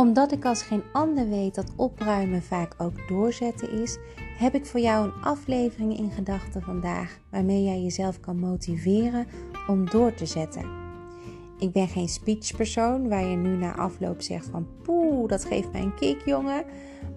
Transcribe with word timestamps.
Omdat 0.00 0.32
ik 0.32 0.44
als 0.44 0.62
geen 0.62 0.82
ander 0.92 1.28
weet 1.28 1.54
dat 1.54 1.72
opruimen 1.76 2.42
vaak 2.42 2.74
ook 2.78 3.08
doorzetten 3.08 3.70
is, 3.70 3.98
heb 4.38 4.54
ik 4.54 4.66
voor 4.66 4.80
jou 4.80 5.04
een 5.04 5.22
aflevering 5.22 5.98
in 5.98 6.10
gedachten 6.10 6.62
vandaag 6.62 7.18
waarmee 7.30 7.62
jij 7.62 7.82
jezelf 7.82 8.20
kan 8.20 8.38
motiveren 8.38 9.26
om 9.66 9.90
door 9.90 10.14
te 10.14 10.26
zetten. 10.26 10.64
Ik 11.58 11.72
ben 11.72 11.88
geen 11.88 12.08
speechpersoon 12.08 13.08
waar 13.08 13.24
je 13.24 13.36
nu 13.36 13.56
na 13.56 13.76
afloop 13.76 14.20
zegt 14.20 14.46
van 14.46 14.66
poeh, 14.82 15.28
dat 15.28 15.44
geeft 15.44 15.72
mij 15.72 15.82
een 15.82 15.94
kick 15.94 16.24
jongen. 16.24 16.64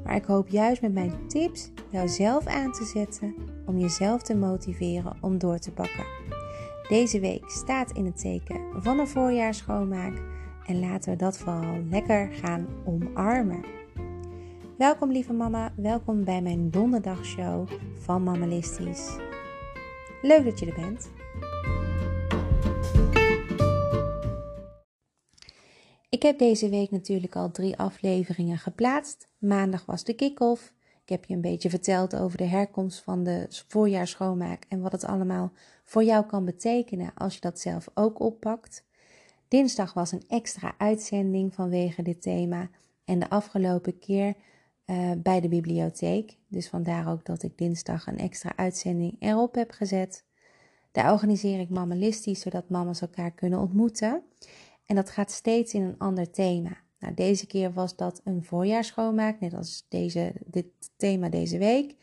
Maar 0.04 0.16
ik 0.16 0.26
hoop 0.26 0.48
juist 0.48 0.82
met 0.82 0.94
mijn 0.94 1.28
tips 1.28 1.70
jou 1.90 2.08
zelf 2.08 2.46
aan 2.46 2.72
te 2.72 2.86
zetten 2.86 3.36
om 3.66 3.78
jezelf 3.78 4.22
te 4.22 4.36
motiveren 4.36 5.18
om 5.22 5.38
door 5.38 5.58
te 5.58 5.72
pakken. 5.72 6.06
Deze 6.88 7.20
week 7.20 7.50
staat 7.50 7.92
in 7.92 8.06
het 8.06 8.20
teken 8.20 8.62
van 8.82 9.00
een 9.00 9.08
voorjaarsschoonmaak 9.08 10.22
en 10.66 10.80
laten 10.80 11.12
we 11.12 11.18
dat 11.18 11.38
vooral 11.38 11.84
lekker 11.90 12.32
gaan 12.32 12.68
omarmen. 12.86 13.66
Welkom 14.78 15.12
lieve 15.12 15.34
mama, 15.34 15.74
welkom 15.76 16.24
bij 16.24 16.42
mijn 16.42 16.70
donderdagshow 16.70 17.70
van 18.00 18.24
Mammalistisch. 18.24 19.18
Leuk 20.22 20.44
dat 20.44 20.60
je 20.60 20.66
er 20.66 20.82
bent. 20.82 21.12
Ik 26.10 26.22
heb 26.22 26.38
deze 26.38 26.70
week 26.70 26.92
natuurlijk 26.92 27.36
al 27.36 27.52
drie 27.52 27.78
afleveringen 27.78 28.58
geplaatst. 28.58 29.28
Maandag 29.38 29.86
was 29.86 30.04
de 30.04 30.14
kick-off. 30.14 30.74
Ik 31.04 31.10
heb 31.10 31.26
je 31.26 31.34
een 31.34 31.42
beetje 31.42 31.70
verteld 31.70 32.16
over 32.16 32.38
de 32.38 32.48
herkomst 32.48 33.04
van 33.04 33.24
de 33.24 33.46
voorjaarsschoonmaak 33.68 34.66
en 34.70 34.82
wat 34.82 34.92
het 34.92 35.06
allemaal 35.06 35.52
voor 35.84 36.04
jou 36.04 36.26
kan 36.26 36.46
betekenen 36.46 37.14
als 37.16 37.34
je 37.34 37.40
dat 37.40 37.60
zelf 37.60 37.88
ook 37.94 38.20
oppakt. 38.20 38.84
Dinsdag 39.54 39.94
was 39.94 40.12
een 40.12 40.24
extra 40.28 40.76
uitzending 40.78 41.54
vanwege 41.54 42.02
dit 42.02 42.22
thema 42.22 42.70
en 43.06 43.20
de 43.20 43.30
afgelopen 43.30 44.00
keer 44.00 44.36
uh, 44.86 45.12
bij 45.18 45.42
de 45.42 45.48
bibliotheek. 45.48 46.38
Dus 46.48 46.70
vandaar 46.70 47.12
ook 47.12 47.26
dat 47.26 47.44
ik 47.44 47.58
dinsdag 47.58 48.08
een 48.08 48.18
extra 48.18 48.54
uitzending 48.56 49.16
erop 49.20 49.56
heb 49.56 49.72
gezet. 49.72 50.26
Daar 50.92 51.12
organiseer 51.12 51.60
ik 51.60 51.70
mammalistisch, 51.70 52.40
zodat 52.40 52.70
mama's 52.70 53.02
elkaar 53.02 53.32
kunnen 53.32 53.60
ontmoeten. 53.60 54.24
En 54.86 54.96
dat 54.96 55.10
gaat 55.10 55.32
steeds 55.32 55.74
in 55.74 55.82
een 55.82 55.98
ander 55.98 56.32
thema. 56.32 56.78
Nou, 57.00 57.14
deze 57.14 57.48
keer 57.48 57.74
was 57.74 57.96
dat 57.96 58.22
een 58.24 58.44
voorjaarsschoonmaak, 58.44 59.40
net 59.40 59.54
als 59.54 59.86
deze, 59.90 60.34
dit 60.46 60.66
thema 60.98 61.30
deze 61.30 61.58
week. 61.58 61.96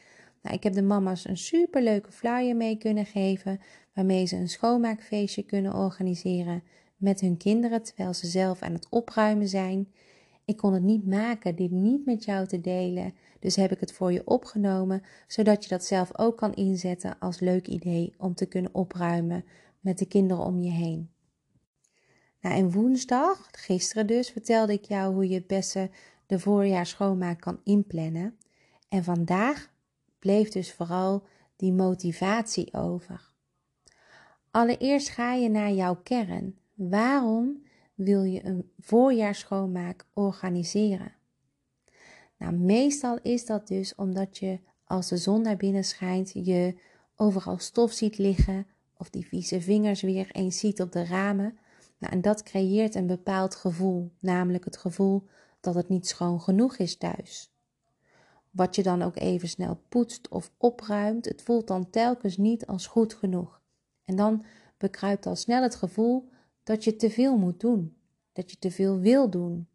Nou, 0.43 0.57
ik 0.57 0.63
heb 0.63 0.73
de 0.73 0.83
mama's 0.83 1.25
een 1.25 1.39
superleuke 1.39 2.13
flyer 2.13 2.57
mee 2.57 2.77
kunnen 2.77 3.07
geven, 3.07 3.61
waarmee 3.95 4.27
ze 4.27 4.37
een 4.37 4.49
schoonmaakfeestje 4.49 5.43
kunnen 5.43 5.75
organiseren 5.75 6.63
met 7.01 7.21
hun 7.21 7.37
kinderen 7.37 7.83
terwijl 7.83 8.15
ze 8.15 8.27
zelf 8.27 8.63
aan 8.63 8.73
het 8.73 8.87
opruimen 8.91 9.49
zijn. 9.49 9.93
Ik 10.45 10.57
kon 10.57 10.73
het 10.73 10.83
niet 10.83 11.07
maken 11.07 11.57
dit 11.57 11.71
niet 11.71 12.05
met 12.05 12.25
jou 12.25 12.47
te 12.47 12.61
delen, 12.61 13.15
dus 13.39 13.57
heb 13.57 13.73
ik 13.73 13.81
het 13.81 13.93
voor 13.93 14.13
je 14.13 14.27
opgenomen, 14.27 15.03
zodat 15.27 15.63
je 15.63 15.69
dat 15.69 15.85
zelf 15.85 16.19
ook 16.19 16.37
kan 16.37 16.55
inzetten 16.55 17.19
als 17.19 17.41
leuk 17.41 17.67
idee 17.67 18.15
om 18.19 18.35
te 18.35 18.47
kunnen 18.47 18.75
opruimen 18.75 19.45
met 19.81 19.99
de 19.99 20.07
kinderen 20.07 20.45
om 20.45 20.61
je 20.61 20.71
heen. 20.71 21.11
Nou, 22.41 22.57
en 22.57 22.71
woensdag, 22.71 23.49
gisteren 23.51 24.07
dus, 24.07 24.31
vertelde 24.31 24.73
ik 24.73 24.85
jou 24.85 25.15
hoe 25.15 25.29
je 25.29 25.35
het 25.35 25.47
beste 25.47 25.91
de 26.27 26.39
voorjaar 26.39 26.87
schoonmaak 26.87 27.41
kan 27.41 27.61
inplannen. 27.65 28.37
En 28.89 29.05
vandaag 29.05 29.71
bleef 30.19 30.49
dus 30.49 30.73
vooral 30.73 31.23
die 31.57 31.73
motivatie 31.73 32.73
over. 32.73 33.33
Allereerst 34.51 35.09
ga 35.09 35.33
je 35.33 35.49
naar 35.49 35.73
jouw 35.73 35.97
kern. 36.03 36.59
Waarom 36.89 37.63
wil 37.95 38.23
je 38.23 38.45
een 38.45 38.71
voorjaarsschoonmaak 38.79 40.07
organiseren? 40.15 41.13
Nou, 42.37 42.53
meestal 42.55 43.19
is 43.23 43.47
dat 43.47 43.69
dus 43.69 43.95
omdat 43.95 44.39
je 44.39 44.59
als 44.85 45.09
de 45.09 45.17
zon 45.17 45.43
naar 45.43 45.57
binnen 45.57 45.85
schijnt, 45.85 46.31
je 46.33 46.75
overal 47.17 47.59
stof 47.59 47.93
ziet 47.93 48.19
liggen 48.19 48.67
of 48.97 49.11
die 49.11 49.27
vieze 49.27 49.61
vingers 49.61 50.03
weer 50.03 50.31
eens 50.31 50.59
ziet 50.59 50.81
op 50.81 50.93
de 50.93 51.05
ramen. 51.05 51.59
Nou, 51.99 52.13
en 52.13 52.21
dat 52.21 52.43
creëert 52.43 52.95
een 52.95 53.07
bepaald 53.07 53.55
gevoel, 53.55 54.13
namelijk 54.19 54.65
het 54.65 54.77
gevoel 54.77 55.27
dat 55.61 55.75
het 55.75 55.89
niet 55.89 56.07
schoon 56.07 56.41
genoeg 56.41 56.77
is 56.77 56.97
thuis. 56.97 57.53
Wat 58.51 58.75
je 58.77 58.83
dan 58.83 59.03
ook 59.03 59.17
even 59.17 59.49
snel 59.49 59.83
poetst 59.89 60.29
of 60.29 60.53
opruimt, 60.57 61.25
het 61.25 61.43
voelt 61.43 61.67
dan 61.67 61.91
telkens 61.91 62.37
niet 62.37 62.67
als 62.67 62.87
goed 62.87 63.15
genoeg. 63.15 63.61
En 64.05 64.17
dan 64.17 64.45
bekruipt 64.79 65.27
al 65.27 65.37
snel 65.37 65.63
het 65.63 65.75
gevoel 65.75 66.29
dat 66.63 66.85
je 66.85 66.97
te 66.97 67.11
veel 67.11 67.37
moet 67.37 67.61
doen, 67.61 67.97
dat 68.33 68.51
je 68.51 68.59
te 68.59 68.71
veel 68.71 68.99
wil 68.99 69.31
doen. 69.31 69.69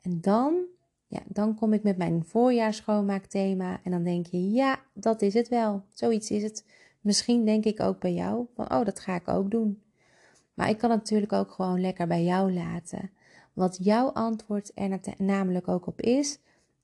En 0.00 0.20
dan, 0.20 0.64
ja, 1.06 1.22
dan 1.26 1.54
kom 1.54 1.72
ik 1.72 1.82
met 1.82 1.96
mijn 1.96 2.24
voorjaarsschoonmaakthema 2.24 3.80
en 3.82 3.90
dan 3.90 4.02
denk 4.02 4.26
je, 4.26 4.50
ja, 4.50 4.82
dat 4.92 5.22
is 5.22 5.34
het 5.34 5.48
wel. 5.48 5.84
Zoiets 5.92 6.30
is 6.30 6.42
het. 6.42 6.64
Misschien 7.00 7.44
denk 7.44 7.64
ik 7.64 7.80
ook 7.80 8.00
bij 8.00 8.12
jou 8.12 8.46
van, 8.54 8.72
oh, 8.72 8.84
dat 8.84 9.00
ga 9.00 9.14
ik 9.14 9.28
ook 9.28 9.50
doen. 9.50 9.82
Maar 10.54 10.68
ik 10.68 10.78
kan 10.78 10.90
het 10.90 10.98
natuurlijk 10.98 11.32
ook 11.32 11.50
gewoon 11.50 11.80
lekker 11.80 12.06
bij 12.06 12.24
jou 12.24 12.52
laten. 12.52 13.10
Wat 13.52 13.78
jouw 13.80 14.08
antwoord 14.08 14.70
er 14.74 15.00
namelijk 15.18 15.68
ook 15.68 15.86
op 15.86 16.00
is, 16.00 16.38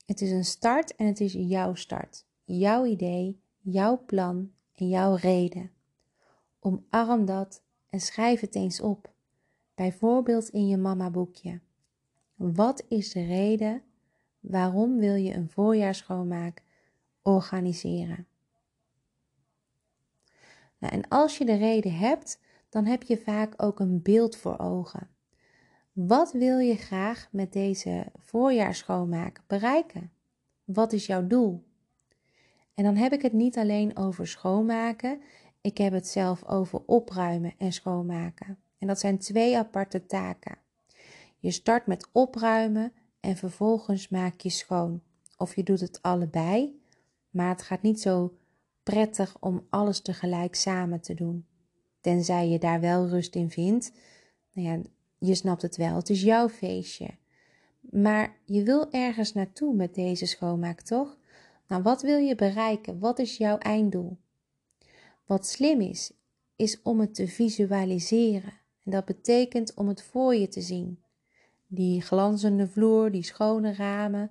het 0.06 0.20
is 0.20 0.30
een 0.30 0.44
start 0.44 0.94
en 0.96 1.06
het 1.06 1.20
is 1.20 1.32
jouw 1.32 1.74
start. 1.74 2.24
Jouw 2.44 2.84
idee, 2.84 3.40
jouw 3.60 4.02
plan 4.06 4.50
en 4.74 4.88
jouw 4.88 5.14
reden. 5.14 5.70
Omarm 6.60 7.24
dat 7.24 7.62
en 7.90 8.00
schrijf 8.00 8.40
het 8.40 8.54
eens 8.54 8.80
op. 8.80 9.11
Bijvoorbeeld 9.74 10.48
in 10.48 10.68
je 10.68 10.76
mama 10.76 11.10
boekje. 11.10 11.60
Wat 12.34 12.84
is 12.88 13.12
de 13.12 13.24
reden 13.24 13.82
waarom 14.40 14.98
wil 14.98 15.14
je 15.14 15.34
een 15.34 15.50
voorjaarsschoonmaak 15.50 16.62
organiseren? 17.22 18.26
Nou, 20.78 20.94
en 20.94 21.08
als 21.08 21.38
je 21.38 21.44
de 21.44 21.56
reden 21.56 21.94
hebt, 21.94 22.40
dan 22.68 22.84
heb 22.84 23.02
je 23.02 23.18
vaak 23.18 23.54
ook 23.56 23.80
een 23.80 24.02
beeld 24.02 24.36
voor 24.36 24.58
ogen. 24.58 25.08
Wat 25.92 26.32
wil 26.32 26.58
je 26.58 26.76
graag 26.76 27.28
met 27.30 27.52
deze 27.52 28.06
voorjaarsschoonmaak 28.16 29.42
bereiken? 29.46 30.12
Wat 30.64 30.92
is 30.92 31.06
jouw 31.06 31.26
doel? 31.26 31.64
En 32.74 32.84
dan 32.84 32.96
heb 32.96 33.12
ik 33.12 33.22
het 33.22 33.32
niet 33.32 33.58
alleen 33.58 33.96
over 33.96 34.26
schoonmaken, 34.26 35.20
ik 35.60 35.78
heb 35.78 35.92
het 35.92 36.08
zelf 36.08 36.44
over 36.44 36.82
opruimen 36.86 37.54
en 37.58 37.72
schoonmaken. 37.72 38.58
En 38.82 38.88
dat 38.88 39.00
zijn 39.00 39.18
twee 39.18 39.58
aparte 39.58 40.06
taken. 40.06 40.58
Je 41.38 41.50
start 41.50 41.86
met 41.86 42.08
opruimen 42.12 42.92
en 43.20 43.36
vervolgens 43.36 44.08
maak 44.08 44.40
je 44.40 44.50
schoon. 44.50 45.02
Of 45.36 45.56
je 45.56 45.62
doet 45.62 45.80
het 45.80 46.02
allebei, 46.02 46.80
maar 47.30 47.48
het 47.48 47.62
gaat 47.62 47.82
niet 47.82 48.00
zo 48.00 48.38
prettig 48.82 49.36
om 49.40 49.66
alles 49.70 50.00
tegelijk 50.00 50.54
samen 50.54 51.00
te 51.00 51.14
doen. 51.14 51.46
Tenzij 52.00 52.48
je 52.48 52.58
daar 52.58 52.80
wel 52.80 53.08
rust 53.08 53.34
in 53.34 53.50
vindt. 53.50 53.92
Nou 54.52 54.68
ja, 54.68 54.82
je 55.18 55.34
snapt 55.34 55.62
het 55.62 55.76
wel, 55.76 55.96
het 55.96 56.10
is 56.10 56.22
jouw 56.22 56.48
feestje. 56.48 57.10
Maar 57.80 58.36
je 58.44 58.62
wil 58.62 58.90
ergens 58.90 59.32
naartoe 59.32 59.74
met 59.74 59.94
deze 59.94 60.26
schoonmaak, 60.26 60.80
toch? 60.80 61.18
Nou, 61.68 61.82
wat 61.82 62.02
wil 62.02 62.18
je 62.18 62.34
bereiken? 62.34 62.98
Wat 62.98 63.18
is 63.18 63.36
jouw 63.36 63.58
einddoel? 63.58 64.18
Wat 65.26 65.46
slim 65.46 65.80
is, 65.80 66.12
is 66.56 66.82
om 66.82 67.00
het 67.00 67.14
te 67.14 67.28
visualiseren. 67.28 68.60
En 68.84 68.90
dat 68.90 69.04
betekent 69.04 69.74
om 69.74 69.88
het 69.88 70.02
voor 70.02 70.34
je 70.34 70.48
te 70.48 70.60
zien. 70.60 71.02
Die 71.66 72.00
glanzende 72.00 72.68
vloer, 72.68 73.10
die 73.10 73.22
schone 73.22 73.74
ramen, 73.74 74.30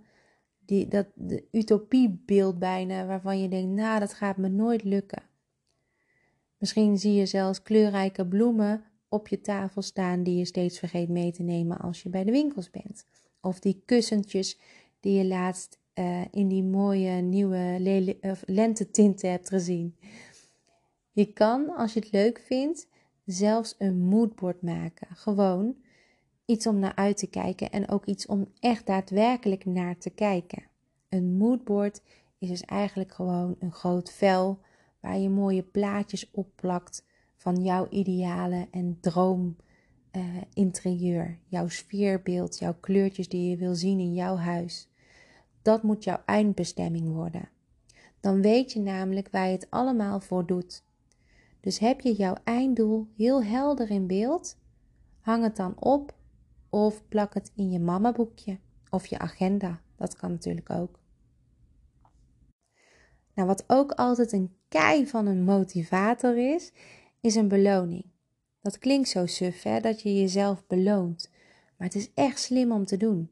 die, 0.65 0.87
dat 0.87 1.07
de 1.13 1.43
utopiebeeld 1.51 2.59
bijna, 2.59 3.05
waarvan 3.05 3.41
je 3.41 3.47
denkt, 3.47 3.71
nou, 3.71 3.99
dat 3.99 4.13
gaat 4.13 4.37
me 4.37 4.49
nooit 4.49 4.83
lukken. 4.83 5.23
Misschien 6.57 6.97
zie 6.97 7.13
je 7.13 7.25
zelfs 7.25 7.61
kleurrijke 7.61 8.27
bloemen 8.27 8.83
op 9.09 9.27
je 9.27 9.41
tafel 9.41 9.81
staan 9.81 10.23
die 10.23 10.37
je 10.37 10.45
steeds 10.45 10.79
vergeet 10.79 11.09
mee 11.09 11.31
te 11.31 11.43
nemen 11.43 11.77
als 11.77 12.03
je 12.03 12.09
bij 12.09 12.23
de 12.23 12.31
winkels 12.31 12.69
bent. 12.69 13.05
Of 13.41 13.59
die 13.59 13.81
kussentjes 13.85 14.59
die 14.99 15.17
je 15.17 15.25
laatst 15.25 15.79
uh, 15.95 16.21
in 16.31 16.47
die 16.47 16.63
mooie 16.63 17.11
nieuwe 17.11 17.77
lentetinten 18.45 19.29
hebt 19.29 19.49
gezien. 19.49 19.95
Je 21.11 21.33
kan, 21.33 21.69
als 21.75 21.93
je 21.93 21.99
het 21.99 22.11
leuk 22.11 22.39
vindt, 22.45 22.87
zelfs 23.31 23.75
een 23.77 23.99
moodboard 23.99 24.61
maken. 24.61 25.07
Gewoon 25.15 25.75
iets 26.45 26.67
om 26.67 26.79
naar 26.79 26.95
uit 26.95 27.17
te 27.17 27.27
kijken 27.27 27.71
en 27.71 27.89
ook 27.89 28.05
iets 28.05 28.25
om 28.25 28.47
echt 28.59 28.85
daadwerkelijk 28.85 29.65
naar 29.65 29.97
te 29.97 30.09
kijken. 30.09 30.63
Een 31.09 31.37
moodboard 31.37 32.01
is 32.37 32.49
dus 32.49 32.61
eigenlijk 32.61 33.13
gewoon 33.13 33.55
een 33.59 33.71
groot 33.71 34.11
vel 34.11 34.59
waar 34.99 35.17
je 35.17 35.29
mooie 35.29 35.63
plaatjes 35.63 36.31
opplakt 36.31 37.05
van 37.35 37.63
jouw 37.63 37.87
ideale 37.89 38.67
en 38.71 38.97
droom 39.01 39.55
uh, 40.11 40.23
interieur, 40.53 41.37
jouw 41.47 41.67
sfeerbeeld, 41.67 42.59
jouw 42.59 42.75
kleurtjes 42.79 43.29
die 43.29 43.49
je 43.49 43.57
wil 43.57 43.75
zien 43.75 43.99
in 43.99 44.13
jouw 44.13 44.35
huis. 44.35 44.89
Dat 45.61 45.83
moet 45.83 46.03
jouw 46.03 46.21
eindbestemming 46.25 47.13
worden. 47.13 47.49
Dan 48.19 48.41
weet 48.41 48.71
je 48.71 48.79
namelijk 48.79 49.29
waar 49.31 49.45
je 49.45 49.51
het 49.51 49.67
allemaal 49.69 50.19
voor 50.19 50.45
doet. 50.45 50.83
Dus 51.61 51.79
heb 51.79 52.01
je 52.01 52.13
jouw 52.13 52.35
einddoel 52.43 53.07
heel 53.15 53.43
helder 53.43 53.89
in 53.89 54.07
beeld, 54.07 54.57
hang 55.19 55.43
het 55.43 55.55
dan 55.55 55.79
op 55.79 56.15
of 56.69 57.07
plak 57.07 57.33
het 57.33 57.51
in 57.55 57.71
je 57.71 57.79
mamaboekje 57.79 58.59
Of 58.89 59.05
je 59.05 59.19
agenda, 59.19 59.81
dat 59.95 60.15
kan 60.15 60.31
natuurlijk 60.31 60.69
ook. 60.69 60.99
Nou, 63.33 63.47
wat 63.47 63.63
ook 63.67 63.91
altijd 63.91 64.31
een 64.31 64.55
kei 64.67 65.07
van 65.07 65.25
een 65.25 65.43
motivator 65.43 66.53
is, 66.53 66.71
is 67.21 67.35
een 67.35 67.47
beloning. 67.47 68.05
Dat 68.61 68.77
klinkt 68.77 69.09
zo 69.09 69.25
suf, 69.25 69.63
hè, 69.63 69.79
dat 69.79 70.01
je 70.01 70.19
jezelf 70.19 70.67
beloont. 70.67 71.31
Maar 71.77 71.87
het 71.87 71.95
is 71.95 72.11
echt 72.13 72.39
slim 72.39 72.71
om 72.71 72.85
te 72.85 72.97
doen. 72.97 73.29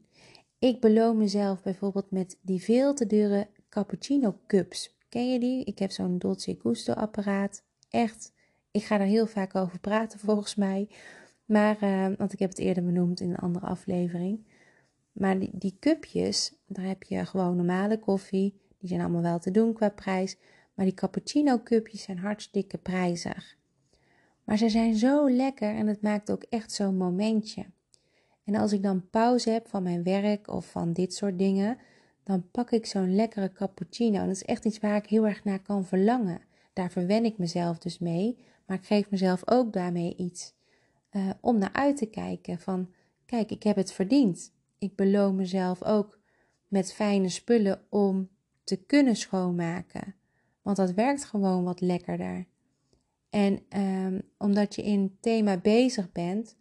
Ik 0.58 0.80
beloon 0.80 1.16
mezelf 1.16 1.62
bijvoorbeeld 1.62 2.10
met 2.10 2.38
die 2.40 2.62
veel 2.62 2.94
te 2.94 3.06
dure 3.06 3.48
cappuccino 3.68 4.38
cups. 4.46 4.98
Ken 5.08 5.32
je 5.32 5.40
die? 5.40 5.64
Ik 5.64 5.78
heb 5.78 5.90
zo'n 5.90 6.18
Dolce 6.18 6.58
Gusto 6.60 6.92
apparaat. 6.92 7.62
Echt, 7.90 8.32
ik 8.70 8.84
ga 8.84 9.00
er 9.00 9.06
heel 9.06 9.26
vaak 9.26 9.54
over 9.54 9.78
praten 9.78 10.18
volgens 10.18 10.54
mij. 10.54 10.88
Maar, 11.44 11.82
uh, 11.82 12.06
want 12.16 12.32
ik 12.32 12.38
heb 12.38 12.48
het 12.48 12.58
eerder 12.58 12.84
benoemd 12.84 13.20
in 13.20 13.30
een 13.30 13.36
andere 13.36 13.66
aflevering. 13.66 14.46
Maar 15.12 15.38
die, 15.38 15.50
die 15.52 15.76
cupjes, 15.80 16.52
daar 16.66 16.84
heb 16.84 17.02
je 17.02 17.26
gewoon 17.26 17.56
normale 17.56 17.98
koffie. 17.98 18.60
Die 18.78 18.88
zijn 18.88 19.00
allemaal 19.00 19.22
wel 19.22 19.38
te 19.38 19.50
doen 19.50 19.72
qua 19.72 19.88
prijs. 19.88 20.36
Maar 20.74 20.84
die 20.84 20.94
cappuccino 20.94 21.60
cupjes 21.64 22.02
zijn 22.02 22.18
hartstikke 22.18 22.78
prijzig. 22.78 23.56
Maar 24.44 24.56
ze 24.58 24.68
zijn 24.68 24.94
zo 24.94 25.30
lekker 25.30 25.74
en 25.74 25.86
het 25.86 26.02
maakt 26.02 26.30
ook 26.30 26.42
echt 26.42 26.72
zo'n 26.72 26.96
momentje. 26.96 27.66
En 28.44 28.54
als 28.54 28.72
ik 28.72 28.82
dan 28.82 29.08
pauze 29.10 29.50
heb 29.50 29.68
van 29.68 29.82
mijn 29.82 30.02
werk 30.02 30.48
of 30.48 30.70
van 30.70 30.92
dit 30.92 31.14
soort 31.14 31.38
dingen, 31.38 31.78
dan 32.22 32.50
pak 32.50 32.70
ik 32.70 32.86
zo'n 32.86 33.14
lekkere 33.14 33.52
cappuccino. 33.52 34.18
En 34.18 34.26
dat 34.26 34.36
is 34.36 34.44
echt 34.44 34.64
iets 34.64 34.78
waar 34.78 34.96
ik 34.96 35.06
heel 35.06 35.26
erg 35.26 35.44
naar 35.44 35.62
kan 35.62 35.84
verlangen. 35.84 36.40
Daar 36.72 36.90
verwen 36.90 37.24
ik 37.24 37.38
mezelf 37.38 37.78
dus 37.78 37.98
mee, 37.98 38.38
maar 38.66 38.76
ik 38.76 38.86
geef 38.86 39.10
mezelf 39.10 39.42
ook 39.44 39.72
daarmee 39.72 40.16
iets 40.16 40.54
uh, 41.12 41.30
om 41.40 41.58
naar 41.58 41.72
uit 41.72 41.96
te 41.96 42.06
kijken. 42.06 42.58
Van 42.58 42.92
kijk, 43.26 43.50
ik 43.50 43.62
heb 43.62 43.76
het 43.76 43.92
verdiend. 43.92 44.52
Ik 44.78 44.96
beloon 44.96 45.36
mezelf 45.36 45.82
ook 45.82 46.18
met 46.68 46.92
fijne 46.92 47.28
spullen 47.28 47.82
om 47.88 48.28
te 48.64 48.76
kunnen 48.76 49.16
schoonmaken. 49.16 50.14
Want 50.62 50.76
dat 50.76 50.92
werkt 50.92 51.24
gewoon 51.24 51.64
wat 51.64 51.80
lekkerder. 51.80 52.46
En 53.30 53.60
um, 53.76 54.22
omdat 54.38 54.74
je 54.74 54.82
in 54.82 55.16
thema 55.20 55.56
bezig 55.56 56.12
bent, 56.12 56.56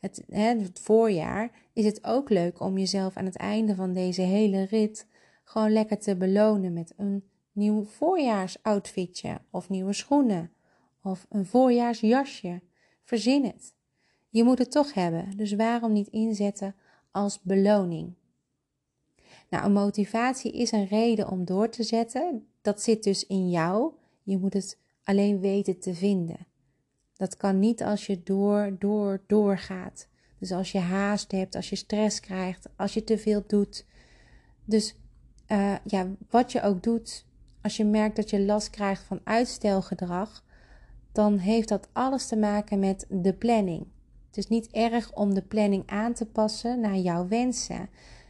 het, 0.00 0.24
het 0.28 0.80
voorjaar, 0.80 1.50
is 1.72 1.84
het 1.84 2.04
ook 2.04 2.30
leuk 2.30 2.60
om 2.60 2.78
jezelf 2.78 3.16
aan 3.16 3.24
het 3.24 3.36
einde 3.36 3.74
van 3.74 3.92
deze 3.92 4.22
hele 4.22 4.62
rit 4.62 5.06
gewoon 5.44 5.72
lekker 5.72 5.98
te 5.98 6.16
belonen 6.16 6.72
met 6.72 6.92
een 6.96 7.24
nieuw 7.54 7.84
voorjaarsoutfitje 7.84 9.40
of 9.50 9.68
nieuwe 9.68 9.92
schoenen 9.92 10.52
of 11.02 11.26
een 11.28 11.46
voorjaarsjasje. 11.46 12.60
Verzin 13.02 13.44
het. 13.44 13.74
Je 14.28 14.44
moet 14.44 14.58
het 14.58 14.70
toch 14.70 14.94
hebben, 14.94 15.36
dus 15.36 15.52
waarom 15.52 15.92
niet 15.92 16.08
inzetten 16.08 16.74
als 17.10 17.40
beloning? 17.42 18.14
Nou, 19.50 19.64
een 19.64 19.72
motivatie 19.72 20.52
is 20.52 20.72
een 20.72 20.86
reden 20.86 21.28
om 21.28 21.44
door 21.44 21.68
te 21.68 21.82
zetten. 21.82 22.46
Dat 22.62 22.82
zit 22.82 23.02
dus 23.04 23.26
in 23.26 23.50
jou. 23.50 23.92
Je 24.22 24.38
moet 24.38 24.52
het 24.52 24.78
alleen 25.04 25.40
weten 25.40 25.78
te 25.78 25.94
vinden. 25.94 26.46
Dat 27.16 27.36
kan 27.36 27.58
niet 27.58 27.82
als 27.82 28.06
je 28.06 28.22
door, 28.22 28.76
door, 28.78 29.22
doorgaat. 29.26 30.08
Dus 30.38 30.52
als 30.52 30.72
je 30.72 30.78
haast 30.78 31.32
hebt, 31.32 31.54
als 31.54 31.70
je 31.70 31.76
stress 31.76 32.20
krijgt, 32.20 32.68
als 32.76 32.94
je 32.94 33.04
te 33.04 33.18
veel 33.18 33.44
doet. 33.46 33.86
Dus 34.64 34.96
uh, 35.48 35.76
ja, 35.84 36.10
wat 36.30 36.52
je 36.52 36.62
ook 36.62 36.82
doet, 36.82 37.26
als 37.64 37.76
je 37.76 37.84
merkt 37.84 38.16
dat 38.16 38.30
je 38.30 38.44
last 38.44 38.70
krijgt 38.70 39.02
van 39.02 39.20
uitstelgedrag, 39.24 40.44
dan 41.12 41.38
heeft 41.38 41.68
dat 41.68 41.88
alles 41.92 42.26
te 42.26 42.36
maken 42.36 42.78
met 42.78 43.06
de 43.08 43.34
planning. 43.34 43.86
Het 44.26 44.36
is 44.36 44.48
niet 44.48 44.70
erg 44.70 45.12
om 45.12 45.34
de 45.34 45.42
planning 45.42 45.82
aan 45.86 46.12
te 46.12 46.26
passen 46.26 46.80
naar 46.80 46.96
jouw 46.96 47.28
wensen. 47.28 47.88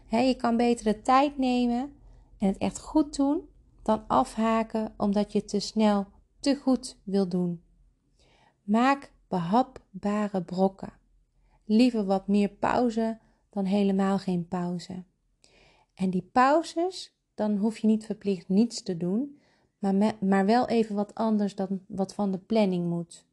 je 0.09 0.35
kan 0.37 0.57
beter 0.57 0.85
de 0.85 1.03
tijd 1.03 1.39
nemen 1.39 1.93
en 2.39 2.47
het 2.47 2.59
echt 2.59 2.79
goed 2.81 3.17
doen 3.17 3.49
dan 3.83 4.05
afhaken 4.07 4.95
omdat 4.97 5.33
je 5.33 5.45
te 5.45 5.61
snel 5.61 6.07
te 6.41 6.57
goed 6.57 6.99
wil 7.03 7.29
doen. 7.29 7.63
Maak 8.63 9.13
behapbare 9.29 10.43
brokken. 10.43 10.93
Liever 11.65 12.05
wat 12.05 12.29
meer 12.29 12.49
pauze 12.49 13.19
dan 13.51 13.65
helemaal 13.65 14.19
geen 14.19 14.49
pauze. 14.49 15.05
En 15.95 16.11
die 16.11 16.29
pauzes, 16.33 17.15
dan 17.35 17.57
hoef 17.57 17.79
je 17.79 17.87
niet 17.87 18.05
verplicht 18.05 18.49
niets 18.49 18.83
te 18.83 18.97
doen, 18.97 19.39
maar, 19.79 20.15
maar 20.21 20.47
wel 20.47 20.69
even 20.69 20.95
wat 20.95 21.15
anders 21.15 21.55
dan 21.55 21.81
wat 21.87 22.15
van 22.15 22.33
de 22.33 22.39
planning 22.39 22.89
moet. 22.89 23.27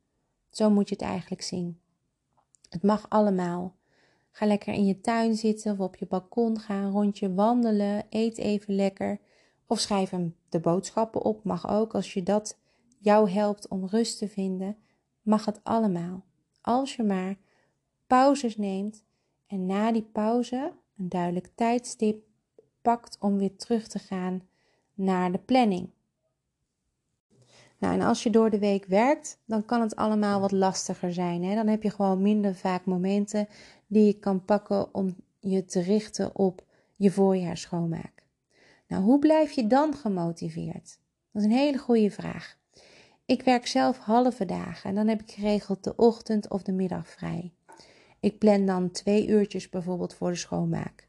Zo 0.49 0.69
moet 0.69 0.89
je 0.89 0.95
het 0.95 1.03
eigenlijk 1.03 1.41
zien. 1.41 1.79
Het 2.69 2.83
mag 2.83 3.05
allemaal. 3.09 3.75
Ga 4.31 4.45
lekker 4.45 4.73
in 4.73 4.85
je 4.85 5.01
tuin 5.01 5.35
zitten 5.35 5.71
of 5.71 5.79
op 5.79 5.95
je 5.95 6.05
balkon, 6.05 6.59
ga 6.59 6.75
een 6.75 6.91
rondje 6.91 7.33
wandelen, 7.33 8.05
eet 8.09 8.37
even 8.37 8.75
lekker. 8.75 9.19
Of 9.67 9.79
schrijf 9.79 10.09
hem 10.09 10.35
de 10.49 10.59
boodschappen 10.59 11.21
op, 11.21 11.43
mag 11.43 11.69
ook 11.69 11.95
als 11.95 12.13
je 12.13 12.23
dat 12.23 12.57
jou 12.97 13.29
helpt 13.29 13.67
om 13.67 13.85
rust 13.85 14.17
te 14.17 14.27
vinden, 14.27 14.77
mag 15.21 15.45
het 15.45 15.59
allemaal. 15.63 16.23
Als 16.61 16.95
je 16.95 17.03
maar 17.03 17.37
pauzes 18.07 18.57
neemt 18.57 19.03
en 19.47 19.65
na 19.65 19.91
die 19.91 20.09
pauze 20.11 20.73
een 20.97 21.09
duidelijk 21.09 21.49
tijdstip 21.55 22.23
pakt 22.81 23.17
om 23.19 23.37
weer 23.37 23.55
terug 23.55 23.87
te 23.87 23.99
gaan 23.99 24.41
naar 24.93 25.31
de 25.31 25.37
planning. 25.37 25.89
Nou, 27.77 27.93
en 27.93 28.01
als 28.01 28.23
je 28.23 28.29
door 28.29 28.49
de 28.49 28.59
week 28.59 28.85
werkt, 28.85 29.39
dan 29.45 29.65
kan 29.65 29.81
het 29.81 29.95
allemaal 29.95 30.39
wat 30.39 30.51
lastiger 30.51 31.13
zijn. 31.13 31.43
Hè? 31.43 31.55
Dan 31.55 31.67
heb 31.67 31.83
je 31.83 31.89
gewoon 31.89 32.21
minder 32.21 32.55
vaak 32.55 32.85
momenten 32.85 33.47
die 33.87 34.05
je 34.05 34.19
kan 34.19 34.45
pakken 34.45 34.93
om 34.93 35.15
je 35.39 35.65
te 35.65 35.81
richten 35.81 36.35
op 36.35 36.65
je 36.95 37.11
voorjaarsschoonmaak. 37.11 38.23
Nou, 38.87 39.03
hoe 39.03 39.19
blijf 39.19 39.51
je 39.51 39.67
dan 39.67 39.95
gemotiveerd? 39.95 40.99
Dat 41.31 41.41
is 41.41 41.43
een 41.43 41.57
hele 41.57 41.77
goede 41.77 42.11
vraag. 42.11 42.57
Ik 43.25 43.41
werk 43.43 43.67
zelf 43.67 43.97
halve 43.97 44.45
dagen 44.45 44.89
en 44.89 44.95
dan 44.95 45.07
heb 45.07 45.21
ik 45.21 45.31
geregeld 45.31 45.83
de 45.83 45.95
ochtend 45.95 46.49
of 46.49 46.63
de 46.63 46.71
middag 46.71 47.07
vrij. 47.07 47.53
Ik 48.19 48.37
plan 48.37 48.65
dan 48.65 48.91
twee 48.91 49.27
uurtjes 49.27 49.69
bijvoorbeeld 49.69 50.13
voor 50.13 50.29
de 50.29 50.37
schoonmaak. 50.37 51.07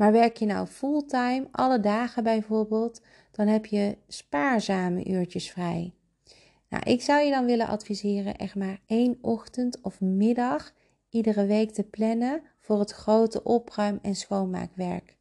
Maar 0.00 0.12
werk 0.12 0.36
je 0.36 0.46
nou 0.46 0.66
fulltime, 0.66 1.48
alle 1.50 1.80
dagen 1.80 2.22
bijvoorbeeld, 2.22 3.02
dan 3.30 3.46
heb 3.46 3.66
je 3.66 3.96
spaarzame 4.08 5.04
uurtjes 5.04 5.50
vrij. 5.50 5.94
Nou, 6.68 6.82
ik 6.90 7.02
zou 7.02 7.24
je 7.24 7.30
dan 7.30 7.46
willen 7.46 7.66
adviseren 7.66 8.36
echt 8.36 8.54
maar 8.54 8.80
één 8.86 9.18
ochtend 9.20 9.80
of 9.80 10.00
middag 10.00 10.72
iedere 11.10 11.46
week 11.46 11.70
te 11.70 11.82
plannen 11.82 12.42
voor 12.60 12.78
het 12.78 12.90
grote 12.90 13.42
opruim- 13.42 13.98
en 14.02 14.14
schoonmaakwerk. 14.14 15.16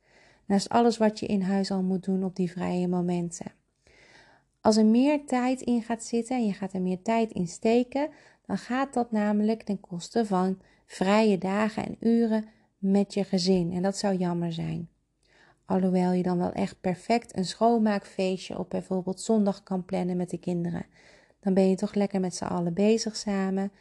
Naast 0.46 0.70
alles 0.70 0.98
wat 0.98 1.20
je 1.20 1.26
in 1.26 1.42
huis 1.42 1.72
al 1.72 1.82
moet 1.82 2.04
doen 2.04 2.24
op 2.24 2.36
die 2.36 2.52
vrije 2.52 2.88
momenten. 2.88 3.52
Als 4.62 4.78
er 4.78 4.86
meer 4.86 5.26
tijd 5.26 5.62
in 5.62 5.82
gaat 5.82 6.04
zitten 6.04 6.36
en 6.36 6.46
je 6.46 6.54
gaat 6.54 6.74
er 6.74 6.82
meer 6.82 7.02
tijd 7.02 7.32
in 7.32 7.48
steken, 7.48 8.10
dan 8.46 8.58
gaat 8.58 8.94
dat 8.94 9.12
namelijk 9.12 9.64
ten 9.64 9.80
koste 9.80 10.26
van 10.26 10.60
vrije 10.86 11.38
dagen 11.38 11.86
en 11.86 11.96
uren 12.00 12.46
met 12.80 13.14
je 13.14 13.24
gezin. 13.24 13.72
En 13.72 13.82
dat 13.82 13.98
zou 13.98 14.16
jammer 14.16 14.54
zijn. 14.54 14.90
Alhoewel 15.66 16.12
je 16.12 16.24
dan 16.24 16.38
wel 16.38 16.52
echt 16.52 16.82
perfect 16.82 17.38
een 17.38 17.46
schoonmaakfeestje 17.46 18.60
op 18.60 18.70
bijvoorbeeld 18.70 19.22
zondag 19.22 19.64
kan 19.64 19.86
plannen 19.86 20.18
met 20.18 20.30
de 20.30 20.38
kinderen. 20.38 20.86
Dan 21.40 21.54
ben 21.54 21.70
je 21.70 21.76
toch 21.76 21.94
lekker 21.94 22.20
met 22.20 22.36
z'n 22.36 22.44
allen 22.44 22.74
bezig 22.74 23.16
samen. 23.16 23.72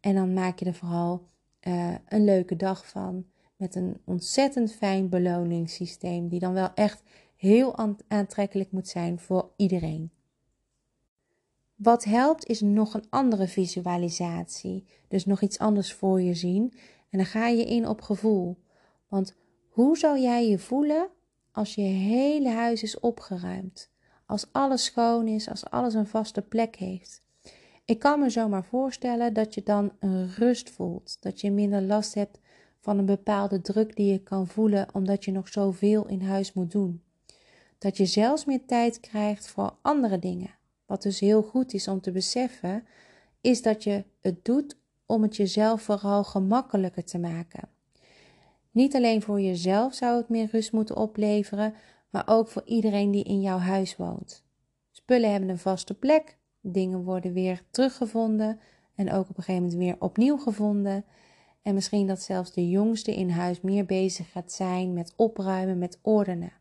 En 0.00 0.14
dan 0.14 0.32
maak 0.32 0.58
je 0.58 0.64
er 0.64 0.74
vooral 0.74 1.28
uh, 1.62 1.94
een 2.08 2.24
leuke 2.24 2.56
dag 2.56 2.88
van. 2.88 3.24
Met 3.56 3.74
een 3.74 4.00
ontzettend 4.04 4.72
fijn 4.72 5.08
beloningssysteem. 5.08 6.28
Die 6.28 6.40
dan 6.40 6.52
wel 6.52 6.74
echt 6.74 7.02
heel 7.36 7.76
aantrekkelijk 8.08 8.72
moet 8.72 8.88
zijn 8.88 9.18
voor 9.18 9.50
iedereen. 9.56 10.10
Wat 11.74 12.04
helpt 12.04 12.46
is 12.46 12.60
nog 12.60 12.94
een 12.94 13.06
andere 13.10 13.48
visualisatie. 13.48 14.84
Dus 15.08 15.24
nog 15.24 15.40
iets 15.40 15.58
anders 15.58 15.92
voor 15.92 16.20
je 16.20 16.34
zien. 16.34 16.72
En 17.14 17.20
dan 17.20 17.28
ga 17.28 17.46
je 17.46 17.64
in 17.64 17.88
op 17.88 18.00
gevoel. 18.00 18.56
Want 19.08 19.34
hoe 19.68 19.98
zou 19.98 20.18
jij 20.18 20.48
je 20.48 20.58
voelen 20.58 21.08
als 21.52 21.74
je 21.74 21.82
hele 21.82 22.48
huis 22.48 22.82
is 22.82 23.00
opgeruimd? 23.00 23.90
Als 24.26 24.46
alles 24.52 24.84
schoon 24.84 25.28
is, 25.28 25.48
als 25.48 25.70
alles 25.70 25.94
een 25.94 26.06
vaste 26.06 26.42
plek 26.42 26.76
heeft. 26.76 27.22
Ik 27.84 27.98
kan 27.98 28.20
me 28.20 28.30
zomaar 28.30 28.64
voorstellen 28.64 29.32
dat 29.32 29.54
je 29.54 29.62
dan 29.62 29.92
een 29.98 30.30
rust 30.30 30.70
voelt. 30.70 31.16
Dat 31.20 31.40
je 31.40 31.50
minder 31.50 31.82
last 31.82 32.14
hebt 32.14 32.40
van 32.80 32.98
een 32.98 33.06
bepaalde 33.06 33.60
druk 33.60 33.96
die 33.96 34.12
je 34.12 34.22
kan 34.22 34.46
voelen 34.46 34.88
omdat 34.92 35.24
je 35.24 35.32
nog 35.32 35.48
zoveel 35.48 36.06
in 36.06 36.22
huis 36.22 36.52
moet 36.52 36.70
doen. 36.70 37.02
Dat 37.78 37.96
je 37.96 38.06
zelfs 38.06 38.44
meer 38.44 38.66
tijd 38.66 39.00
krijgt 39.00 39.48
voor 39.48 39.76
andere 39.82 40.18
dingen. 40.18 40.54
Wat 40.86 41.02
dus 41.02 41.20
heel 41.20 41.42
goed 41.42 41.72
is 41.72 41.88
om 41.88 42.00
te 42.00 42.12
beseffen, 42.12 42.84
is 43.40 43.62
dat 43.62 43.84
je 43.84 44.04
het 44.20 44.44
doet 44.44 44.76
om 45.06 45.22
het 45.22 45.36
jezelf 45.36 45.82
vooral 45.82 46.24
gemakkelijker 46.24 47.04
te 47.04 47.18
maken. 47.18 47.68
Niet 48.70 48.94
alleen 48.94 49.22
voor 49.22 49.40
jezelf 49.40 49.94
zou 49.94 50.16
het 50.16 50.28
meer 50.28 50.48
rust 50.50 50.72
moeten 50.72 50.96
opleveren, 50.96 51.74
maar 52.10 52.22
ook 52.26 52.48
voor 52.48 52.62
iedereen 52.64 53.10
die 53.10 53.24
in 53.24 53.40
jouw 53.40 53.58
huis 53.58 53.96
woont. 53.96 54.44
Spullen 54.90 55.30
hebben 55.30 55.48
een 55.48 55.58
vaste 55.58 55.94
plek, 55.94 56.38
dingen 56.60 57.04
worden 57.04 57.32
weer 57.32 57.62
teruggevonden 57.70 58.60
en 58.94 59.12
ook 59.12 59.28
op 59.28 59.36
een 59.36 59.42
gegeven 59.42 59.62
moment 59.62 59.80
weer 59.80 59.96
opnieuw 59.98 60.36
gevonden. 60.36 61.04
En 61.62 61.74
misschien 61.74 62.06
dat 62.06 62.22
zelfs 62.22 62.52
de 62.52 62.68
jongste 62.68 63.14
in 63.14 63.30
huis 63.30 63.60
meer 63.60 63.84
bezig 63.84 64.30
gaat 64.30 64.52
zijn 64.52 64.92
met 64.92 65.12
opruimen, 65.16 65.78
met 65.78 65.98
ordenen. 66.02 66.52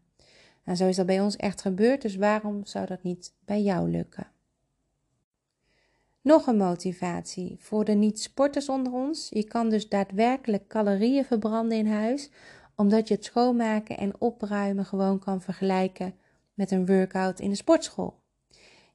Nou, 0.66 0.78
zo 0.78 0.88
is 0.88 0.96
dat 0.96 1.06
bij 1.06 1.22
ons 1.22 1.36
echt 1.36 1.62
gebeurd, 1.62 2.02
dus 2.02 2.16
waarom 2.16 2.66
zou 2.66 2.86
dat 2.86 3.04
niet 3.04 3.34
bij 3.46 3.62
jou 3.62 3.90
lukken? 3.90 4.33
Nog 6.24 6.48
een 6.48 6.58
motivatie 6.58 7.56
voor 7.60 7.86
de 7.86 7.92
niet-sporters 7.92 8.70
onder 8.70 8.94
ons. 8.94 9.28
Je 9.30 9.44
kan 9.44 9.70
dus 9.70 9.90
daadwerkelijk 9.90 10.68
calorieën 10.68 11.26
verbranden 11.26 11.78
in 11.78 11.88
huis, 11.88 12.30
omdat 12.76 13.08
je 13.08 13.14
het 13.14 13.26
schoonmaken 13.26 13.98
en 13.98 14.22
opruimen 14.22 14.86
gewoon 14.86 15.20
kan 15.20 15.42
vergelijken 15.42 16.16
met 16.54 16.72
een 16.72 16.86
workout 16.86 17.40
in 17.40 17.50
de 17.50 17.56
sportschool. 17.56 18.20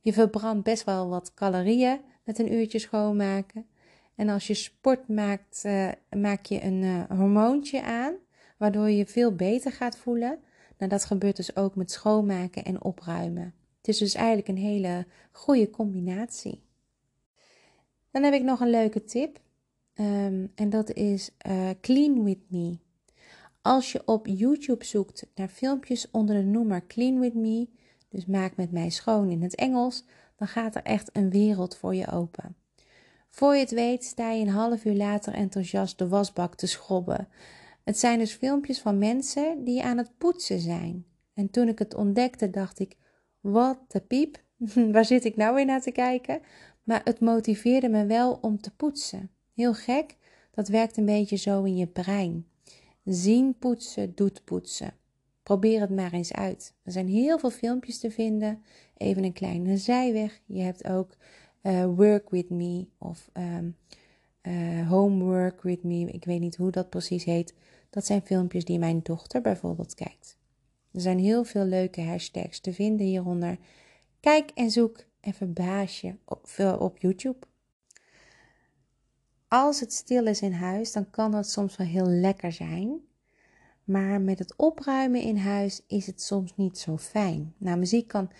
Je 0.00 0.12
verbrandt 0.12 0.64
best 0.64 0.84
wel 0.84 1.08
wat 1.08 1.34
calorieën 1.34 2.00
met 2.24 2.38
een 2.38 2.52
uurtje 2.52 2.78
schoonmaken. 2.78 3.66
En 4.14 4.28
als 4.28 4.46
je 4.46 4.54
sport 4.54 5.08
maakt, 5.08 5.62
uh, 5.66 5.88
maak 6.16 6.46
je 6.46 6.62
een 6.62 6.82
uh, 6.82 7.02
hormoontje 7.08 7.82
aan, 7.82 8.14
waardoor 8.56 8.88
je 8.88 8.96
je 8.96 9.06
veel 9.06 9.34
beter 9.34 9.72
gaat 9.72 9.96
voelen. 9.96 10.38
Nou, 10.78 10.90
dat 10.90 11.04
gebeurt 11.04 11.36
dus 11.36 11.56
ook 11.56 11.74
met 11.74 11.90
schoonmaken 11.90 12.64
en 12.64 12.82
opruimen. 12.82 13.54
Het 13.76 13.88
is 13.88 13.98
dus 13.98 14.14
eigenlijk 14.14 14.48
een 14.48 14.56
hele 14.56 15.06
goede 15.32 15.70
combinatie. 15.70 16.66
Dan 18.10 18.22
heb 18.22 18.32
ik 18.32 18.42
nog 18.42 18.60
een 18.60 18.70
leuke 18.70 19.04
tip. 19.04 19.40
Um, 19.94 20.52
en 20.54 20.70
dat 20.70 20.92
is 20.92 21.30
uh, 21.46 21.70
Clean 21.80 22.24
With 22.24 22.50
Me. 22.50 22.78
Als 23.62 23.92
je 23.92 24.02
op 24.04 24.26
YouTube 24.26 24.84
zoekt 24.84 25.26
naar 25.34 25.48
filmpjes 25.48 26.10
onder 26.10 26.36
de 26.36 26.44
noemer 26.44 26.86
Clean 26.86 27.20
With 27.20 27.34
Me, 27.34 27.68
dus 28.08 28.26
maak 28.26 28.56
met 28.56 28.72
mij 28.72 28.90
schoon 28.90 29.30
in 29.30 29.42
het 29.42 29.54
Engels, 29.54 30.04
dan 30.36 30.48
gaat 30.48 30.74
er 30.74 30.82
echt 30.82 31.10
een 31.12 31.30
wereld 31.30 31.76
voor 31.76 31.94
je 31.94 32.10
open. 32.10 32.56
Voor 33.30 33.54
je 33.54 33.60
het 33.60 33.70
weet 33.70 34.04
sta 34.04 34.30
je 34.30 34.40
een 34.40 34.52
half 34.52 34.84
uur 34.84 34.94
later 34.94 35.32
enthousiast 35.32 35.98
de 35.98 36.08
wasbak 36.08 36.54
te 36.54 36.66
schrobben. 36.66 37.28
Het 37.84 37.98
zijn 37.98 38.18
dus 38.18 38.32
filmpjes 38.32 38.80
van 38.80 38.98
mensen 38.98 39.64
die 39.64 39.82
aan 39.82 39.98
het 39.98 40.18
poetsen 40.18 40.60
zijn. 40.60 41.06
En 41.34 41.50
toen 41.50 41.68
ik 41.68 41.78
het 41.78 41.94
ontdekte, 41.94 42.50
dacht 42.50 42.78
ik: 42.78 42.96
wat 43.40 43.78
de 43.88 44.00
piep, 44.00 44.42
waar 44.92 45.04
zit 45.04 45.24
ik 45.24 45.36
nou 45.36 45.54
weer 45.54 45.64
naar 45.64 45.82
te 45.82 45.92
kijken? 45.92 46.40
Maar 46.88 47.00
het 47.04 47.20
motiveerde 47.20 47.88
me 47.88 48.06
wel 48.06 48.38
om 48.40 48.60
te 48.60 48.70
poetsen. 48.70 49.30
Heel 49.54 49.74
gek, 49.74 50.16
dat 50.50 50.68
werkt 50.68 50.96
een 50.96 51.04
beetje 51.04 51.36
zo 51.36 51.62
in 51.62 51.76
je 51.76 51.86
brein. 51.86 52.46
Zien 53.04 53.58
poetsen 53.58 54.14
doet 54.14 54.44
poetsen. 54.44 54.94
Probeer 55.42 55.80
het 55.80 55.90
maar 55.90 56.12
eens 56.12 56.32
uit. 56.32 56.74
Er 56.82 56.92
zijn 56.92 57.08
heel 57.08 57.38
veel 57.38 57.50
filmpjes 57.50 57.98
te 57.98 58.10
vinden. 58.10 58.62
Even 58.96 59.24
een 59.24 59.32
kleine 59.32 59.76
zijweg. 59.76 60.40
Je 60.46 60.60
hebt 60.60 60.88
ook 60.88 61.16
uh, 61.62 61.84
Work 61.84 62.30
With 62.30 62.50
Me 62.50 62.86
of 62.98 63.30
um, 63.32 63.76
uh, 64.42 64.88
Homework 64.88 65.62
With 65.62 65.82
Me. 65.82 66.10
Ik 66.10 66.24
weet 66.24 66.40
niet 66.40 66.56
hoe 66.56 66.70
dat 66.70 66.90
precies 66.90 67.24
heet. 67.24 67.54
Dat 67.90 68.06
zijn 68.06 68.22
filmpjes 68.22 68.64
die 68.64 68.78
mijn 68.78 69.00
dochter 69.02 69.40
bijvoorbeeld 69.40 69.94
kijkt. 69.94 70.38
Er 70.92 71.00
zijn 71.00 71.18
heel 71.18 71.44
veel 71.44 71.64
leuke 71.64 72.02
hashtags 72.02 72.60
te 72.60 72.72
vinden 72.72 73.06
hieronder. 73.06 73.58
Kijk 74.20 74.50
en 74.54 74.70
zoek 74.70 75.06
en 75.20 75.34
verbaas 75.34 76.00
je 76.00 76.14
op, 76.24 76.48
op 76.78 76.98
YouTube. 76.98 77.46
Als 79.48 79.80
het 79.80 79.92
stil 79.92 80.26
is 80.26 80.40
in 80.40 80.52
huis, 80.52 80.92
dan 80.92 81.10
kan 81.10 81.30
dat 81.30 81.50
soms 81.50 81.76
wel 81.76 81.86
heel 81.86 82.06
lekker 82.06 82.52
zijn. 82.52 83.00
Maar 83.84 84.20
met 84.20 84.38
het 84.38 84.56
opruimen 84.56 85.20
in 85.20 85.36
huis 85.36 85.82
is 85.86 86.06
het 86.06 86.22
soms 86.22 86.56
niet 86.56 86.78
zo 86.78 86.96
fijn. 86.96 87.54
Nou, 87.58 87.78
muziek 87.78 88.08
kan 88.08 88.30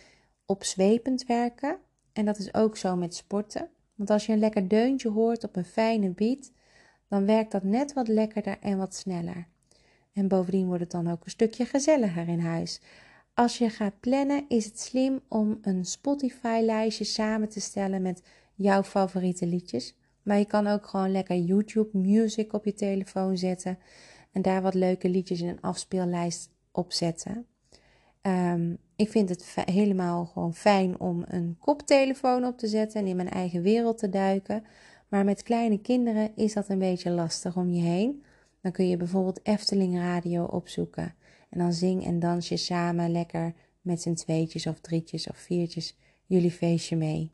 opzwepend 0.47 1.26
werken. 1.26 1.78
En 2.12 2.25
dat 2.25 2.38
is 2.38 2.54
ook 2.54 2.76
zo 2.76 2.97
met 2.97 3.14
sporten. 3.14 3.68
Want 3.94 4.11
als 4.11 4.26
je 4.26 4.32
een 4.32 4.38
lekker 4.38 4.68
deuntje 4.68 5.08
hoort 5.08 5.44
op 5.44 5.56
een 5.56 5.64
fijne 5.64 6.11
beat, 6.11 6.52
dan 7.08 7.26
werkt 7.26 7.52
dat 7.52 7.62
net 7.62 7.92
wat 7.92 8.08
lekkerder 8.08 8.58
en 8.61 8.78
wat 8.78 8.94
sneller. 8.94 9.47
En 10.12 10.28
bovendien 10.28 10.66
wordt 10.66 10.82
het 10.82 10.90
dan 10.90 11.11
ook 11.11 11.25
een 11.25 11.30
stukje 11.30 11.64
gezelliger 11.64 12.28
in 12.28 12.40
huis. 12.40 12.80
Als 13.38 13.59
je 13.59 13.71
gaat 13.71 14.00
plannen, 14.00 14.45
is 14.49 14.64
het 14.64 14.80
slim 14.80 15.21
om 15.28 15.59
een 15.62 15.85
Spotify-lijstje 15.85 17.04
samen 17.04 17.49
te 17.49 17.61
stellen 17.61 18.02
met 18.02 18.23
jouw 18.54 18.83
favoriete 18.83 19.47
liedjes. 19.47 19.97
Maar 20.23 20.38
je 20.38 20.45
kan 20.45 20.66
ook 20.66 20.87
gewoon 20.87 21.12
lekker 21.12 21.37
YouTube 21.37 21.99
Music 21.99 22.52
op 22.52 22.64
je 22.64 22.75
telefoon 22.75 23.37
zetten 23.37 23.78
en 24.33 24.42
daar 24.42 24.62
wat 24.62 24.75
leuke 24.75 25.09
liedjes 25.09 25.40
in 25.40 25.49
een 25.49 25.61
afspeellijst 25.61 26.50
op 26.73 26.92
zetten. 26.92 27.47
Ehm, 28.21 28.75
ik 28.97 29.09
vind 29.09 29.28
het 29.28 29.54
helemaal 29.64 30.26
gewoon 30.26 30.54
fijn 30.54 31.00
om 31.00 31.25
een 31.26 31.57
koptelefoon 31.59 32.45
op 32.45 32.59
te 32.59 32.66
zetten 32.66 33.00
en 33.00 33.07
in 33.07 33.16
mijn 33.16 33.30
eigen 33.30 33.62
wereld 33.62 33.99
te 33.99 34.09
duiken. 34.09 34.64
Maar 35.09 35.25
met 35.25 35.42
kleine 35.42 35.80
kinderen 35.80 36.37
is 36.37 36.52
dat 36.52 36.68
een 36.68 36.78
beetje 36.78 37.11
lastig 37.11 37.57
om 37.57 37.71
je 37.71 37.83
heen. 37.83 38.23
Dan 38.61 38.73
kun 38.73 38.88
je 38.88 38.97
bijvoorbeeld 38.97 39.40
Efteling 39.42 39.99
Radio 39.99 40.45
opzoeken. 40.45 41.14
En 41.49 41.59
dan 41.59 41.73
zing 41.73 42.05
en 42.05 42.19
dans 42.19 42.49
je 42.49 42.57
samen 42.57 43.11
lekker 43.11 43.55
met 43.81 44.02
z'n 44.02 44.14
tweetjes 44.14 44.67
of 44.67 44.81
drietjes 44.81 45.28
of 45.28 45.37
viertjes 45.37 45.97
jullie 46.26 46.50
feestje 46.50 46.97
mee. 46.97 47.33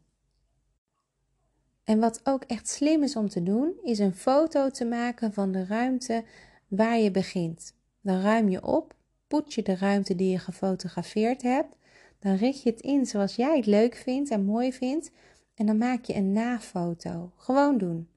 En 1.85 1.99
wat 1.99 2.21
ook 2.25 2.45
echt 2.45 2.69
slim 2.69 3.03
is 3.03 3.17
om 3.17 3.29
te 3.29 3.43
doen, 3.43 3.73
is 3.83 3.99
een 3.99 4.15
foto 4.15 4.71
te 4.71 4.85
maken 4.85 5.33
van 5.33 5.53
de 5.53 5.65
ruimte 5.65 6.25
waar 6.69 6.99
je 6.99 7.11
begint. 7.11 7.75
Dan 8.01 8.21
ruim 8.21 8.49
je 8.49 8.65
op, 8.65 8.95
poets 9.27 9.55
je 9.55 9.63
de 9.63 9.77
ruimte 9.77 10.15
die 10.15 10.31
je 10.31 10.39
gefotografeerd 10.39 11.43
hebt. 11.43 11.75
Dan 12.19 12.35
richt 12.35 12.63
je 12.63 12.71
het 12.71 12.81
in 12.81 13.07
zoals 13.07 13.37
jij 13.37 13.57
het 13.57 13.67
leuk 13.67 13.95
vindt 13.95 14.31
en 14.31 14.45
mooi 14.45 14.73
vindt. 14.73 15.11
En 15.55 15.67
dan 15.67 15.79
maak 15.79 16.05
je 16.05 16.15
een 16.15 16.33
nafoto. 16.33 17.33
Gewoon 17.37 17.79
doen. 17.79 18.09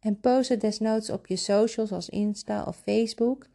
En 0.00 0.20
post 0.20 0.48
het 0.48 0.60
desnoods 0.60 1.10
op 1.10 1.26
je 1.26 1.36
socials 1.36 1.92
als 1.92 2.08
Insta 2.08 2.64
of 2.64 2.76
Facebook. 2.76 3.46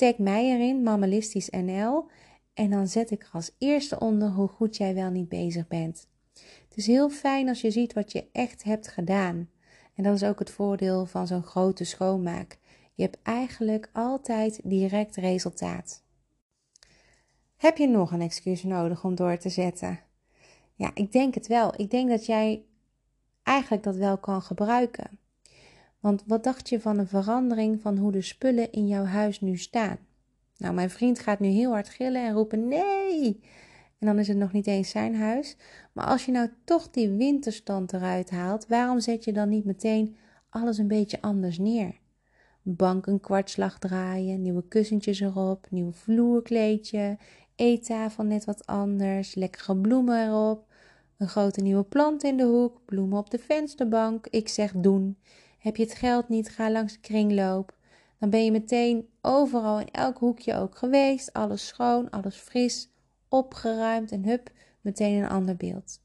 Tag 0.00 0.18
mij 0.18 0.44
erin, 0.44 0.82
Mammalistisch 0.82 1.50
NL. 1.50 2.06
En 2.54 2.70
dan 2.70 2.88
zet 2.88 3.10
ik 3.10 3.22
er 3.22 3.28
als 3.32 3.50
eerste 3.58 3.98
onder 3.98 4.28
hoe 4.28 4.48
goed 4.48 4.76
jij 4.76 4.94
wel 4.94 5.10
niet 5.10 5.28
bezig 5.28 5.68
bent. 5.68 6.08
Het 6.68 6.76
is 6.76 6.86
heel 6.86 7.10
fijn 7.10 7.48
als 7.48 7.60
je 7.60 7.70
ziet 7.70 7.92
wat 7.92 8.12
je 8.12 8.28
echt 8.32 8.62
hebt 8.62 8.88
gedaan. 8.88 9.50
En 9.94 10.04
dat 10.04 10.14
is 10.14 10.24
ook 10.24 10.38
het 10.38 10.50
voordeel 10.50 11.06
van 11.06 11.26
zo'n 11.26 11.42
grote 11.42 11.84
schoonmaak. 11.84 12.58
Je 12.94 13.02
hebt 13.02 13.18
eigenlijk 13.22 13.90
altijd 13.92 14.60
direct 14.64 15.16
resultaat. 15.16 16.02
Heb 17.56 17.76
je 17.76 17.88
nog 17.88 18.12
een 18.12 18.22
excuus 18.22 18.62
nodig 18.62 19.04
om 19.04 19.14
door 19.14 19.36
te 19.36 19.48
zetten? 19.48 20.00
Ja, 20.74 20.90
ik 20.94 21.12
denk 21.12 21.34
het 21.34 21.46
wel. 21.46 21.80
Ik 21.80 21.90
denk 21.90 22.08
dat 22.08 22.26
jij 22.26 22.64
eigenlijk 23.42 23.82
dat 23.82 23.96
wel 23.96 24.18
kan 24.18 24.42
gebruiken. 24.42 25.19
Want 26.00 26.22
wat 26.26 26.44
dacht 26.44 26.68
je 26.68 26.80
van 26.80 26.98
een 26.98 27.08
verandering 27.08 27.80
van 27.80 27.96
hoe 27.96 28.12
de 28.12 28.22
spullen 28.22 28.72
in 28.72 28.86
jouw 28.86 29.04
huis 29.04 29.40
nu 29.40 29.56
staan? 29.56 29.98
Nou, 30.56 30.74
mijn 30.74 30.90
vriend 30.90 31.18
gaat 31.18 31.40
nu 31.40 31.48
heel 31.48 31.70
hard 31.70 31.88
gillen 31.88 32.26
en 32.26 32.32
roepen: 32.32 32.68
nee! 32.68 33.40
En 33.98 34.06
dan 34.06 34.18
is 34.18 34.28
het 34.28 34.36
nog 34.36 34.52
niet 34.52 34.66
eens 34.66 34.90
zijn 34.90 35.14
huis. 35.14 35.56
Maar 35.92 36.06
als 36.06 36.24
je 36.24 36.32
nou 36.32 36.48
toch 36.64 36.90
die 36.90 37.08
winterstand 37.10 37.92
eruit 37.92 38.30
haalt, 38.30 38.66
waarom 38.66 39.00
zet 39.00 39.24
je 39.24 39.32
dan 39.32 39.48
niet 39.48 39.64
meteen 39.64 40.16
alles 40.50 40.78
een 40.78 40.88
beetje 40.88 41.20
anders 41.20 41.58
neer? 41.58 41.98
Bank 42.62 43.06
een 43.06 43.20
kwartslag 43.20 43.78
draaien, 43.78 44.42
nieuwe 44.42 44.68
kussentjes 44.68 45.20
erop, 45.20 45.66
nieuw 45.70 45.92
vloerkleedje, 45.92 47.18
eettafel 47.54 48.24
net 48.24 48.44
wat 48.44 48.66
anders, 48.66 49.34
lekkere 49.34 49.76
bloemen 49.76 50.26
erop, 50.26 50.64
een 51.16 51.28
grote 51.28 51.60
nieuwe 51.60 51.84
plant 51.84 52.22
in 52.22 52.36
de 52.36 52.44
hoek, 52.44 52.80
bloemen 52.84 53.18
op 53.18 53.30
de 53.30 53.38
vensterbank. 53.38 54.26
Ik 54.26 54.48
zeg 54.48 54.72
doen. 54.76 55.16
Heb 55.60 55.76
je 55.76 55.82
het 55.82 55.94
geld 55.94 56.28
niet, 56.28 56.48
ga 56.48 56.70
langs 56.70 56.92
de 56.92 57.00
kringloop. 57.00 57.74
Dan 58.18 58.30
ben 58.30 58.44
je 58.44 58.50
meteen 58.50 59.08
overal 59.20 59.80
in 59.80 59.90
elk 59.90 60.18
hoekje 60.18 60.54
ook 60.54 60.76
geweest. 60.76 61.32
Alles 61.32 61.66
schoon, 61.66 62.10
alles 62.10 62.36
fris, 62.36 62.90
opgeruimd 63.28 64.12
en 64.12 64.24
hup, 64.24 64.50
meteen 64.80 65.22
een 65.22 65.28
ander 65.28 65.56
beeld. 65.56 66.00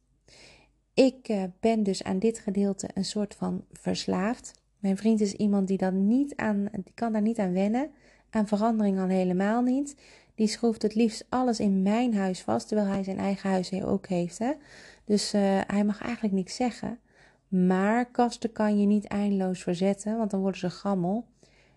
Ik 0.94 1.30
uh, 1.30 1.44
ben 1.60 1.84
dus 1.84 2.04
aan 2.04 2.20
dit 2.20 2.40
gedeelte 2.40 2.90
een 2.94 3.06
soort 3.06 3.36
van 3.36 3.66
verslaafd. 3.72 4.52
Mijn 4.80 4.98
vriend 4.98 5.22
is 5.22 5.34
iemand 5.34 5.68
die, 5.68 5.78
dan 5.78 6.08
niet 6.08 6.36
aan, 6.36 6.68
die 6.72 6.94
kan 6.94 7.12
daar 7.12 7.22
niet 7.22 7.40
aan 7.40 7.54
wennen. 7.54 7.92
Aan 8.30 8.48
verandering 8.48 9.00
al 9.00 9.08
helemaal 9.08 9.62
niet. 9.62 9.96
Die 10.36 10.48
schroeft 10.48 10.82
het 10.82 10.96
liefst 10.96 11.26
alles 11.30 11.60
in 11.60 11.82
mijn 11.82 12.16
huis 12.16 12.42
vast, 12.42 12.68
terwijl 12.68 12.90
hij 12.90 13.04
zijn 13.04 13.18
eigen 13.18 13.50
huis 13.50 13.84
ook 13.84 14.08
heeft. 14.08 14.38
Hè? 14.38 14.52
Dus 15.06 15.34
uh, 15.34 15.42
hij 15.68 15.84
mag 15.84 16.02
eigenlijk 16.02 16.34
niks 16.34 16.56
zeggen. 16.56 17.00
Maar 17.48 18.12
kasten 18.12 18.52
kan 18.52 18.80
je 18.80 18.86
niet 18.86 19.06
eindeloos 19.06 19.64
verzetten, 19.64 20.18
want 20.18 20.32
dan 20.32 20.40
worden 20.40 20.60
ze 20.60 20.70
gammel. 20.70 21.26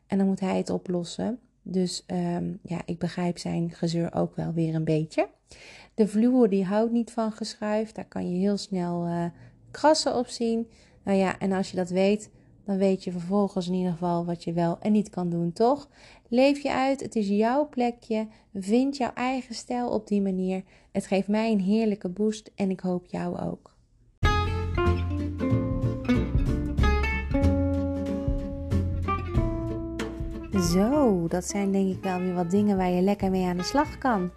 En 0.07 0.19
dan 0.19 0.27
moet 0.27 0.41
hij 0.41 0.57
het 0.57 0.71
oplossen. 0.71 1.39
Dus 1.63 2.05
um, 2.07 2.59
ja, 2.63 2.81
ik 2.85 2.99
begrijp 2.99 3.39
zijn 3.39 3.71
gezeur 3.71 4.15
ook 4.15 4.37
wel 4.37 4.53
weer 4.53 4.75
een 4.75 4.85
beetje. 4.85 5.29
De 5.95 6.09
vloer 6.09 6.49
die 6.49 6.65
houdt 6.65 6.93
niet 6.93 7.11
van 7.11 7.33
geschuift. 7.33 7.95
Daar 7.95 8.09
kan 8.09 8.31
je 8.31 8.39
heel 8.39 8.57
snel 8.57 9.07
uh, 9.07 9.25
krassen 9.71 10.17
op 10.17 10.27
zien. 10.27 10.71
Nou 11.03 11.19
ja, 11.19 11.39
en 11.39 11.53
als 11.53 11.71
je 11.71 11.77
dat 11.77 11.91
weet, 11.91 12.31
dan 12.65 12.77
weet 12.77 13.05
je 13.05 13.13
vervolgens 13.13 13.69
in 13.69 13.75
ieder 13.75 13.93
geval 13.93 14.25
wat 14.25 14.45
je 14.45 14.53
wel 14.53 14.79
en 14.81 14.93
niet 14.93 15.11
kan 15.11 15.31
doen, 15.31 15.53
toch? 15.53 15.89
Leef 16.29 16.61
je 16.61 16.73
uit, 16.73 17.01
het 17.01 17.17
is 17.17 17.29
jouw 17.29 17.69
plekje. 17.69 18.27
Vind 18.55 18.97
jouw 18.97 19.13
eigen 19.15 19.55
stijl 19.55 19.91
op 19.91 20.07
die 20.07 20.23
manier. 20.23 20.63
Het 20.93 21.07
geeft 21.07 21.29
mij 21.29 21.53
een 21.53 21.61
heerlijke 21.61 22.09
boost 22.09 22.51
en 22.55 22.71
ik 22.71 22.81
hoop 22.81 23.07
jou 23.07 23.39
ook. 23.39 23.77
Zo, 30.73 31.27
dat 31.29 31.45
zijn 31.45 31.73
denk 31.73 31.97
ik 31.97 32.03
wel 32.03 32.21
weer 32.21 32.35
wat 32.35 32.51
dingen 32.51 32.77
waar 32.77 32.91
je 32.91 33.03
lekker 33.03 33.31
mee 33.31 33.47
aan 33.47 33.57
de 33.57 33.63
slag 33.63 33.99
kan. 33.99 34.31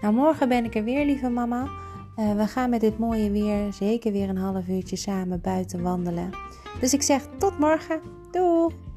Nou, 0.00 0.14
morgen 0.14 0.48
ben 0.48 0.64
ik 0.64 0.74
er 0.74 0.84
weer, 0.84 1.06
lieve 1.06 1.28
mama. 1.28 1.68
Uh, 2.16 2.34
we 2.36 2.46
gaan 2.46 2.70
met 2.70 2.80
dit 2.80 2.98
mooie 2.98 3.30
weer 3.30 3.72
zeker 3.72 4.12
weer 4.12 4.28
een 4.28 4.36
half 4.36 4.68
uurtje 4.68 4.96
samen 4.96 5.40
buiten 5.40 5.82
wandelen. 5.82 6.30
Dus 6.80 6.92
ik 6.92 7.02
zeg 7.02 7.22
tot 7.38 7.58
morgen. 7.58 8.00
Doei! 8.30 8.87